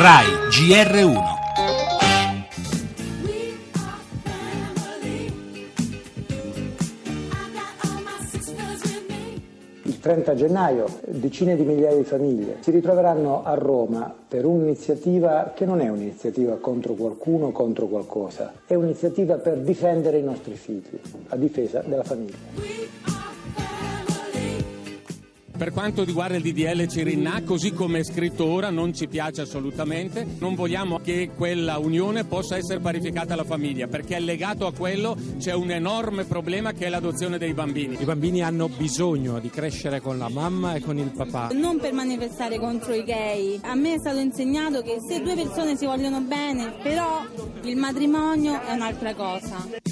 RAI 0.00 0.26
GR1 0.48 1.18
Il 9.82 9.98
30 9.98 10.34
gennaio 10.36 10.86
decine 11.04 11.56
di 11.56 11.64
migliaia 11.64 11.96
di 11.96 12.04
famiglie 12.04 12.58
si 12.60 12.70
ritroveranno 12.70 13.42
a 13.42 13.54
Roma 13.54 14.14
per 14.28 14.44
un'iniziativa 14.44 15.50
che 15.52 15.64
non 15.64 15.80
è 15.80 15.88
un'iniziativa 15.88 16.58
contro 16.58 16.94
qualcuno 16.94 17.46
o 17.46 17.50
contro 17.50 17.88
qualcosa, 17.88 18.52
è 18.66 18.74
un'iniziativa 18.74 19.38
per 19.38 19.56
difendere 19.58 20.18
i 20.18 20.22
nostri 20.22 20.54
figli, 20.54 21.00
a 21.30 21.34
difesa 21.34 21.82
della 21.84 22.04
famiglia. 22.04 23.17
Per 25.58 25.72
quanto 25.72 26.04
riguarda 26.04 26.36
il 26.36 26.42
DDL 26.42 26.86
Cirinà, 26.86 27.42
così 27.42 27.72
come 27.72 27.98
è 27.98 28.04
scritto 28.04 28.44
ora, 28.44 28.70
non 28.70 28.94
ci 28.94 29.08
piace 29.08 29.40
assolutamente. 29.40 30.24
Non 30.38 30.54
vogliamo 30.54 31.00
che 31.00 31.30
quella 31.34 31.78
unione 31.78 32.22
possa 32.22 32.56
essere 32.56 32.78
parificata 32.78 33.32
alla 33.32 33.42
famiglia, 33.42 33.88
perché 33.88 34.20
legato 34.20 34.68
a 34.68 34.72
quello 34.72 35.16
c'è 35.40 35.54
un 35.54 35.72
enorme 35.72 36.26
problema 36.26 36.70
che 36.70 36.86
è 36.86 36.88
l'adozione 36.88 37.38
dei 37.38 37.54
bambini. 37.54 37.96
I 37.98 38.04
bambini 38.04 38.40
hanno 38.40 38.68
bisogno 38.68 39.40
di 39.40 39.50
crescere 39.50 40.00
con 40.00 40.16
la 40.16 40.28
mamma 40.28 40.74
e 40.74 40.80
con 40.80 40.96
il 40.96 41.10
papà. 41.10 41.48
Non 41.52 41.80
per 41.80 41.92
manifestare 41.92 42.60
contro 42.60 42.94
i 42.94 43.02
gay. 43.02 43.58
A 43.64 43.74
me 43.74 43.94
è 43.94 43.98
stato 43.98 44.18
insegnato 44.18 44.80
che 44.82 44.98
se 45.08 45.20
due 45.22 45.34
persone 45.34 45.76
si 45.76 45.86
vogliono 45.86 46.20
bene, 46.20 46.72
però 46.84 47.20
il 47.64 47.76
matrimonio 47.76 48.62
è 48.62 48.74
un'altra 48.74 49.12
cosa. 49.12 49.87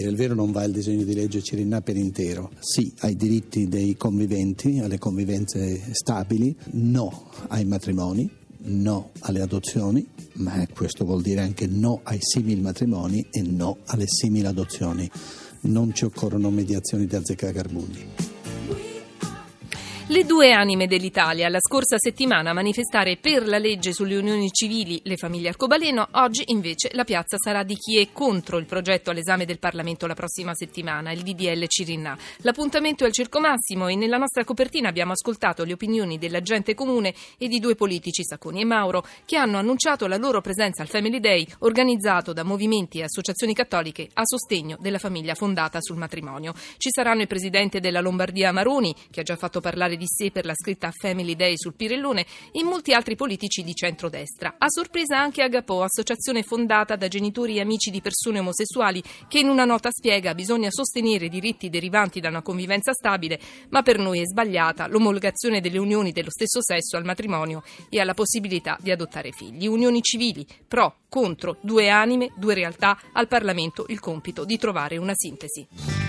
Dire 0.00 0.10
il 0.10 0.16
vero 0.16 0.34
non 0.34 0.50
va 0.50 0.64
il 0.64 0.72
disegno 0.72 1.04
di 1.04 1.14
legge 1.14 1.42
Cirinà 1.42 1.82
per 1.82 1.96
intero. 1.96 2.50
Sì 2.58 2.92
ai 3.00 3.16
diritti 3.16 3.68
dei 3.68 3.96
conviventi, 3.96 4.78
alle 4.78 4.98
convivenze 4.98 5.92
stabili, 5.92 6.56
no 6.72 7.30
ai 7.48 7.64
matrimoni, 7.66 8.28
no 8.62 9.10
alle 9.20 9.42
adozioni, 9.42 10.06
ma 10.34 10.66
questo 10.72 11.04
vuol 11.04 11.22
dire 11.22 11.42
anche 11.42 11.66
no 11.66 12.00
ai 12.04 12.18
simili 12.20 12.60
matrimoni 12.60 13.26
e 13.30 13.42
no 13.42 13.78
alle 13.86 14.06
simili 14.06 14.46
adozioni. 14.46 15.08
Non 15.62 15.92
ci 15.92 16.04
occorrono 16.04 16.50
mediazioni 16.50 17.06
da 17.06 17.18
azzeccagarbugli. 17.18 18.29
Le 20.10 20.24
due 20.24 20.50
anime 20.50 20.88
dell'Italia, 20.88 21.48
la 21.48 21.60
scorsa 21.60 21.94
settimana 21.96 22.50
a 22.50 22.52
manifestare 22.52 23.16
per 23.16 23.46
la 23.46 23.58
legge 23.58 23.92
sulle 23.92 24.16
unioni 24.16 24.50
civili 24.50 25.00
le 25.04 25.16
famiglie 25.16 25.50
arcobaleno, 25.50 26.08
oggi 26.14 26.42
invece 26.46 26.90
la 26.94 27.04
piazza 27.04 27.36
sarà 27.38 27.62
di 27.62 27.76
chi 27.76 27.96
è 28.00 28.08
contro 28.12 28.58
il 28.58 28.66
progetto 28.66 29.10
all'esame 29.10 29.44
del 29.44 29.60
Parlamento 29.60 30.08
la 30.08 30.14
prossima 30.14 30.52
settimana, 30.52 31.12
il 31.12 31.22
DDL 31.22 31.64
Cirinà. 31.68 32.18
L'appuntamento 32.38 33.04
è 33.04 33.06
al 33.06 33.12
Circo 33.12 33.38
Massimo 33.38 33.86
e 33.86 33.94
nella 33.94 34.16
nostra 34.16 34.42
copertina 34.42 34.88
abbiamo 34.88 35.12
ascoltato 35.12 35.62
le 35.62 35.74
opinioni 35.74 36.18
della 36.18 36.40
gente 36.40 36.74
comune 36.74 37.14
e 37.38 37.46
di 37.46 37.60
due 37.60 37.76
politici, 37.76 38.24
Sacconi 38.24 38.62
e 38.62 38.64
Mauro, 38.64 39.06
che 39.24 39.36
hanno 39.36 39.58
annunciato 39.58 40.08
la 40.08 40.16
loro 40.16 40.40
presenza 40.40 40.82
al 40.82 40.88
Family 40.88 41.20
Day 41.20 41.46
organizzato 41.60 42.32
da 42.32 42.42
movimenti 42.42 42.98
e 42.98 43.04
associazioni 43.04 43.54
cattoliche 43.54 44.08
a 44.14 44.22
sostegno 44.24 44.76
della 44.80 44.98
famiglia 44.98 45.36
fondata 45.36 45.80
sul 45.80 45.98
matrimonio. 45.98 46.52
Ci 46.78 46.88
saranno 46.90 47.20
il 47.20 47.28
presidente 47.28 47.78
della 47.78 48.00
Lombardia 48.00 48.50
Maroni, 48.50 48.92
che 49.08 49.20
ha 49.20 49.22
già 49.22 49.36
fatto 49.36 49.60
parlare 49.60 49.98
di 49.99 49.99
sé 50.06 50.30
per 50.30 50.44
la 50.44 50.54
scritta 50.54 50.90
Family 50.90 51.36
Day 51.36 51.56
sul 51.56 51.74
Pirellone 51.74 52.26
e 52.52 52.62
molti 52.62 52.92
altri 52.92 53.16
politici 53.16 53.62
di 53.62 53.74
centrodestra. 53.74 54.54
A 54.58 54.68
sorpresa 54.68 55.18
anche 55.18 55.42
Agapò, 55.42 55.82
associazione 55.82 56.42
fondata 56.42 56.96
da 56.96 57.08
genitori 57.08 57.56
e 57.56 57.60
amici 57.60 57.90
di 57.90 58.00
persone 58.00 58.38
omosessuali, 58.38 59.02
che 59.28 59.38
in 59.38 59.48
una 59.48 59.64
nota 59.64 59.90
spiega 59.90 60.34
bisogna 60.34 60.70
sostenere 60.70 61.26
i 61.26 61.28
diritti 61.28 61.68
derivanti 61.70 62.20
da 62.20 62.28
una 62.28 62.42
convivenza 62.42 62.92
stabile, 62.92 63.38
ma 63.70 63.82
per 63.82 63.98
noi 63.98 64.20
è 64.20 64.26
sbagliata 64.26 64.86
l'omologazione 64.86 65.60
delle 65.60 65.78
unioni 65.78 66.12
dello 66.12 66.30
stesso 66.30 66.62
sesso 66.62 66.96
al 66.96 67.04
matrimonio 67.04 67.62
e 67.88 68.00
alla 68.00 68.14
possibilità 68.14 68.76
di 68.80 68.90
adottare 68.90 69.32
figli. 69.32 69.66
Unioni 69.66 70.02
civili, 70.02 70.46
pro, 70.66 71.00
contro, 71.08 71.56
due 71.60 71.88
anime, 71.88 72.32
due 72.36 72.54
realtà, 72.54 72.98
al 73.12 73.28
Parlamento 73.28 73.84
il 73.88 74.00
compito 74.00 74.44
di 74.44 74.58
trovare 74.58 74.96
una 74.96 75.14
sintesi. 75.14 75.99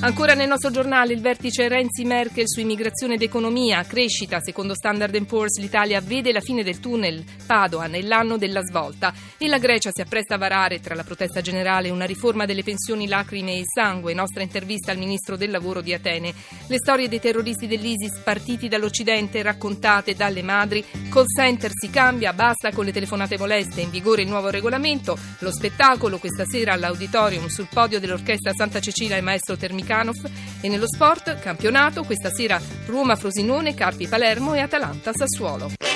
Ancora 0.00 0.34
nel 0.34 0.46
nostro 0.46 0.70
giornale 0.70 1.12
il 1.12 1.20
vertice 1.20 1.66
Renzi-Merkel 1.66 2.44
su 2.46 2.60
immigrazione 2.60 3.14
ed 3.14 3.22
economia, 3.22 3.82
crescita, 3.82 4.38
secondo 4.38 4.72
Standard 4.72 5.20
Poor's 5.24 5.58
l'Italia 5.58 6.00
vede 6.00 6.30
la 6.30 6.40
fine 6.40 6.62
del 6.62 6.78
tunnel, 6.78 7.24
Padova 7.44 7.88
nell'anno 7.88 8.36
della 8.36 8.62
svolta 8.62 9.12
e 9.36 9.48
la 9.48 9.58
Grecia 9.58 9.90
si 9.92 10.00
appresta 10.00 10.36
a 10.36 10.38
varare 10.38 10.78
tra 10.78 10.94
la 10.94 11.02
protesta 11.02 11.40
generale 11.40 11.90
una 11.90 12.04
riforma 12.04 12.46
delle 12.46 12.62
pensioni 12.62 13.08
lacrime 13.08 13.58
e 13.58 13.62
sangue, 13.64 14.14
nostra 14.14 14.44
intervista 14.44 14.92
al 14.92 14.98
ministro 14.98 15.36
del 15.36 15.50
lavoro 15.50 15.80
di 15.80 15.92
Atene. 15.92 16.32
Le 16.68 16.78
storie 16.78 17.08
dei 17.08 17.18
terroristi 17.18 17.66
dell'ISIS 17.66 18.20
partiti 18.22 18.68
dall'Occidente 18.68 19.42
raccontate 19.42 20.14
dalle 20.14 20.42
madri, 20.42 20.84
call 21.10 21.26
center 21.26 21.72
si 21.74 21.90
cambia, 21.90 22.32
basta 22.32 22.70
con 22.70 22.84
le 22.84 22.92
telefonate 22.92 23.36
moleste, 23.36 23.80
in 23.80 23.90
vigore 23.90 24.22
il 24.22 24.28
nuovo 24.28 24.48
regolamento, 24.48 25.18
lo 25.40 25.50
spettacolo 25.50 26.18
questa 26.18 26.44
sera 26.44 26.74
all'auditorium 26.74 27.48
sul 27.48 27.66
podio 27.68 27.98
dell'orchestra 27.98 28.52
Santa 28.54 28.78
Cecilia 28.78 29.16
e 29.16 29.22
maestro 29.22 29.56
Termicano 29.56 29.86
Canov 29.88 30.30
e 30.60 30.68
nello 30.68 30.86
sport 30.86 31.38
campionato 31.38 32.04
questa 32.04 32.30
sera 32.30 32.60
Roma-Frosinone, 32.84 33.72
Carpi-Palermo 33.72 34.52
e 34.52 34.60
Atalanta-Sassuolo. 34.60 35.87